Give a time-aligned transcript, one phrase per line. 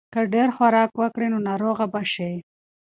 [0.13, 2.31] که ډېر خوراک وکړې نو ناروغه به شې.